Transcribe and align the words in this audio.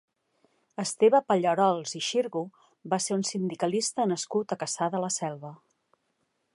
Esteve 0.83 1.19
Pallarols 1.31 1.93
i 1.99 2.01
Xirgu 2.07 2.43
va 2.95 2.99
ser 3.07 3.15
un 3.19 3.27
sindicalista 3.33 4.09
nascut 4.15 4.57
a 4.57 4.61
Cassà 4.65 4.93
de 4.97 5.03
la 5.07 5.13
Selva. 5.21 5.55